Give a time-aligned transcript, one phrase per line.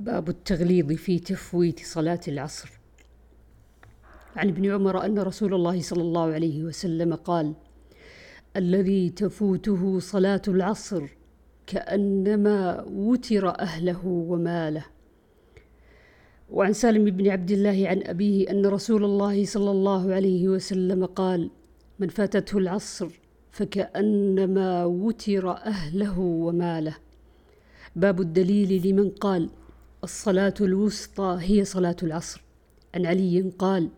[0.00, 2.70] باب التغليظ في تفويت صلاة العصر.
[4.36, 7.54] عن ابن عمر أن رسول الله صلى الله عليه وسلم قال
[8.56, 11.02] الذي تفوته صلاة العصر
[11.66, 14.84] كأنما وتر أهله وماله.
[16.50, 21.50] وعن سالم بن عبد الله عن أبيه أن رسول الله صلى الله عليه وسلم قال
[21.98, 23.08] من فاتته العصر
[23.52, 26.96] فكأنما وتر أهله وماله.
[27.96, 29.50] باب الدليل لمن قال
[30.04, 32.42] الصلاة الوسطى هي صلاة العصر.
[32.94, 33.88] عن علي قال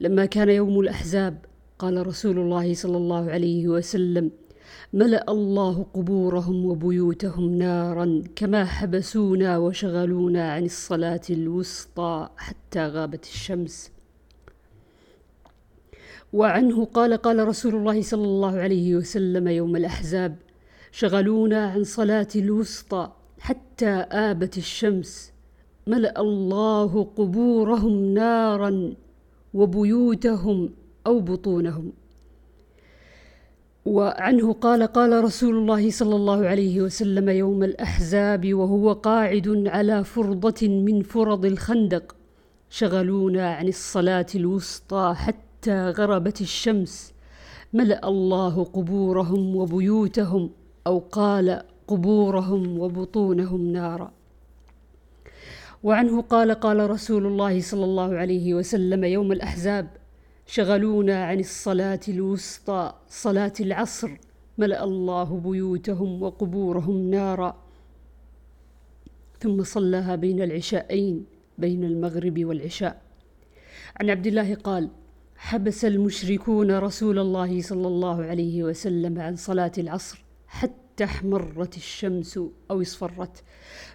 [0.00, 1.38] لما كان يوم الأحزاب
[1.78, 4.30] قال رسول الله صلى الله عليه وسلم
[4.92, 13.90] ملأ الله قبورهم وبيوتهم نارا كما حبسونا وشغلونا عن الصلاة الوسطى حتى غابت الشمس.
[16.32, 20.36] وعنه قال قال رسول الله صلى الله عليه وسلم يوم الأحزاب
[20.92, 25.33] شغلونا عن صلاة الوسطى حتى آبت الشمس.
[25.86, 28.94] ملأ الله قبورهم نارا
[29.54, 30.70] وبيوتهم
[31.06, 31.92] أو بطونهم.
[33.86, 40.68] وعنه قال قال رسول الله صلى الله عليه وسلم يوم الأحزاب وهو قاعد على فرضة
[40.68, 42.16] من فرض الخندق
[42.70, 47.12] شغلونا عن الصلاة الوسطى حتى غربت الشمس.
[47.72, 50.50] ملأ الله قبورهم وبيوتهم
[50.86, 54.12] أو قال قبورهم وبطونهم نارا.
[55.84, 59.88] وعنه قال قال رسول الله صلى الله عليه وسلم يوم الأحزاب
[60.46, 64.10] شغلونا عن الصلاة الوسطى صلاة العصر
[64.58, 67.64] ملأ الله بيوتهم وقبورهم نارا.
[69.40, 71.26] ثم صلاها بين العشاءين
[71.58, 73.02] بين المغرب والعشاء.
[74.00, 74.90] عن عبد الله قال
[75.36, 82.38] حبس المشركون رسول الله صلى الله عليه وسلم عن صلاة العصر حتى حتى احمرت الشمس
[82.70, 83.42] أو اصفرت.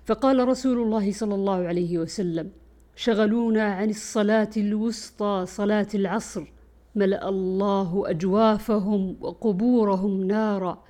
[0.05, 2.51] فقال رسول الله صلى الله عليه وسلم
[2.95, 6.53] شغلونا عن الصلاة الوسطى صلاة العصر.
[6.95, 10.83] ملأ الله أجوافهم وقبورهم نارا.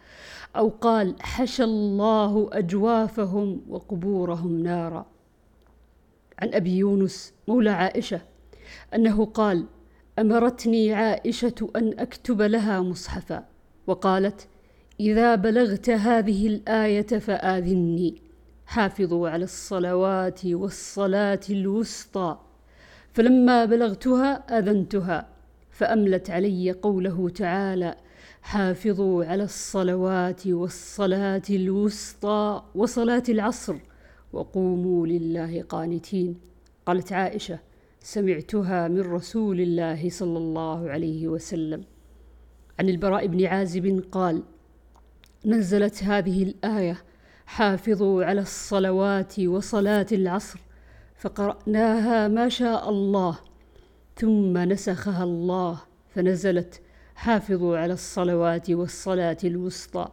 [0.55, 5.05] أو قال حشى الله أجوافهم وقبورهم نارا.
[6.39, 8.21] عن أبي يونس مولى عائشة
[8.95, 9.65] أنه قال
[10.19, 13.45] أمرتني عائشة أن أكتب لها مصحفا.
[13.87, 14.47] وقالت
[14.99, 18.21] إذا بلغت هذه الآية فآذني.
[18.65, 22.37] حافظوا على الصلوات والصلاة الوسطى.
[23.13, 25.29] فلما بلغتها آذنتها
[25.71, 27.95] فأملت علي قوله تعالى
[28.41, 33.75] حافظوا على الصلوات والصلاة الوسطى وصلاة العصر
[34.33, 36.37] وقوموا لله قانتين.
[36.85, 37.59] قالت عائشة
[37.99, 41.83] سمعتها من رسول الله صلى الله عليه وسلم.
[42.79, 44.43] عن البراء بن عازب قال
[45.45, 47.03] نزلت هذه الآية
[47.45, 50.59] حافظوا على الصلوات وصلاة العصر
[51.15, 53.39] فقرأناها ما شاء الله
[54.15, 55.79] ثم نسخها الله
[56.15, 56.81] فنزلت
[57.15, 60.07] حافظوا على الصلوات والصلاة الوسطى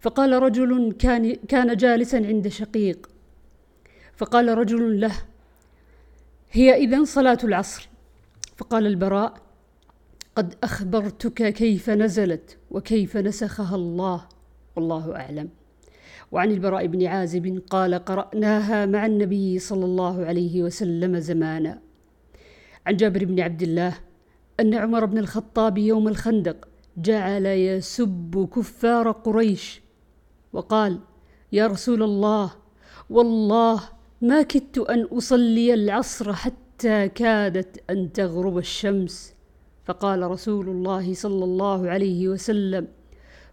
[0.00, 3.08] فقال رجل كان, كان جالسا عند شقيق
[4.16, 5.12] فقال رجل له
[6.50, 7.88] هي إذن صلاة العصر
[8.56, 9.34] فقال البراء
[10.36, 14.35] قد أخبرتك كيف نزلت وكيف نسخها الله
[14.76, 15.48] والله أعلم.
[16.32, 21.80] وعن البراء بن عازب قال قرأناها مع النبي صلى الله عليه وسلم زمانا.
[22.86, 23.94] عن جابر بن عبد الله
[24.60, 29.80] أن عمر بن الخطاب يوم الخندق جعل يسب كفار قريش
[30.52, 30.98] وقال
[31.52, 32.52] يا رسول الله
[33.10, 33.80] والله
[34.22, 39.34] ما كدت أن أصلي العصر حتى كادت أن تغرب الشمس.
[39.84, 42.88] فقال رسول الله صلى الله عليه وسلم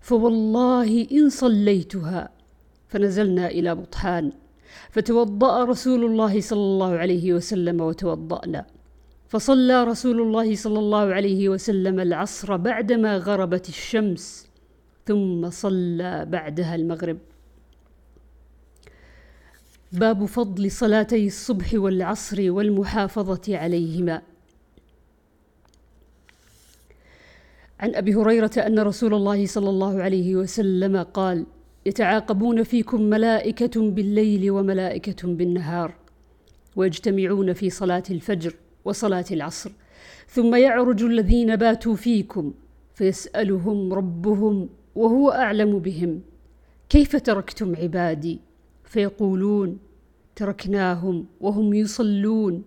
[0.08, 2.30] فوالله إن صليتها
[2.88, 4.32] فنزلنا إلى بطحان
[4.90, 8.66] فتوضأ رسول الله صلى الله عليه وسلم وتوضأنا.
[9.28, 14.48] فصلى رسول الله صلى الله عليه وسلم العصر بعدما غربت الشمس
[15.06, 17.18] ثم صلى بعدها المغرب.
[19.92, 24.22] باب فضل صلاتي الصبح والعصر والمحافظة عليهما.
[27.80, 31.46] عن أبي هريرة أن رسول الله صلى الله عليه وسلم قال
[31.86, 35.94] يتعاقبون فيكم ملائكة بالليل وملائكة بالنهار
[36.76, 38.56] ويجتمعون في صلاة الفجر
[38.86, 39.72] وصلاة العصر
[40.28, 42.54] ثم يعرج الذين باتوا فيكم
[42.94, 46.22] فيسألهم ربهم وهو أعلم بهم
[46.90, 48.40] كيف تركتم عبادي؟
[48.84, 49.78] فيقولون
[50.36, 52.64] تركناهم وهم يصلون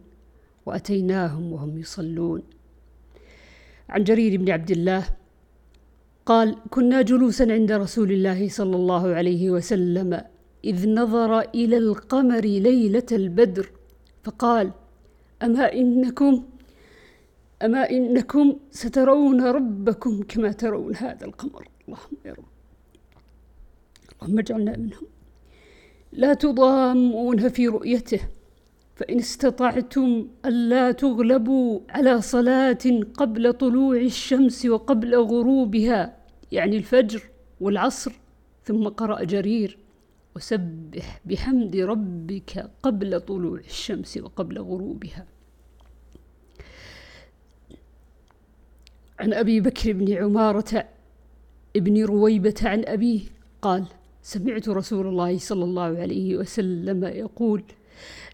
[0.67, 2.43] وأتيناهم وهم يصلون.
[3.89, 5.05] عن جرير بن عبد الله
[6.27, 10.23] قال كنا جلوسا عند رسول الله صلى الله عليه وسلم
[10.65, 13.71] إذ نظر إلى القمر ليلة البدر
[14.25, 14.73] فقال
[15.43, 16.45] أما إنكم
[17.63, 21.69] أما إنكم سترون ربكم كما ترون هذا القمر.
[21.89, 22.45] اللهم يا رب.
[24.23, 25.07] اللهم اجعلنا منهم.
[26.13, 28.21] لا تضامون في رؤيته.
[28.97, 36.17] فإن استطعتم ألا تغلبوا على صلاة قبل طلوع الشمس وقبل غروبها
[36.53, 37.23] يعني الفجر
[37.61, 38.13] والعصر
[38.65, 39.79] ثم قرأ جرير
[40.37, 45.27] وسبح بحمد ربك قبل طلوع الشمس وقبل غروبها.
[49.21, 50.89] عن أبي بكر بن عمارة
[51.77, 53.21] ابن رويبة عن أبيه
[53.63, 53.85] قال
[54.23, 57.63] سمعت رسول الله صلى الله عليه وسلم يقول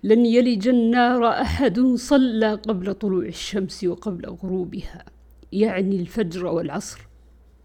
[0.05, 5.05] لن يلج النار أحد صلى قبل طلوع الشمس وقبل غروبها.
[5.53, 7.01] يعني الفجر والعصر.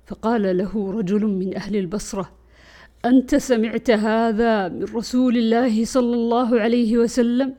[0.05, 2.31] فقال له رجل من أهل البصرة
[3.05, 7.53] أنت سمعت هذا من رسول الله صلى الله عليه وسلم؟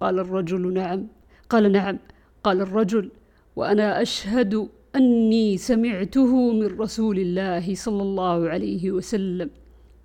[0.00, 1.06] قال الرجل نعم.
[1.50, 1.98] قال نعم.
[2.44, 3.10] قال الرجل
[3.56, 9.50] وأنا أشهد أني سمعته من رسول الله صلى الله عليه وسلم.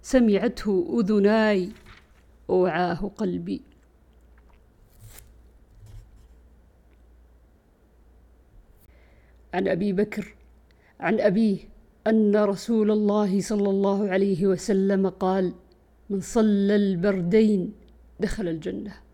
[0.02, 1.70] سمعته أذناي.
[2.52, 3.62] ووعاه قلبي.
[9.54, 10.36] عن أبي بكر
[11.00, 11.58] عن أبيه
[12.08, 15.54] أن رسول الله صلى الله عليه وسلم قال
[16.10, 17.74] من صلى البردين
[18.20, 19.11] دخل الجنة.